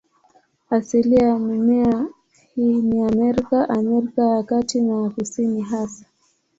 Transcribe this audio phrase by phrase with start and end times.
[0.69, 2.05] Asilia ya mimea
[2.55, 6.05] hii ni Amerika, Amerika ya Kati na ya Kusini hasa.